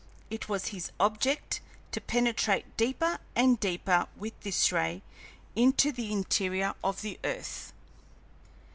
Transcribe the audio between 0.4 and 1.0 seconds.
was his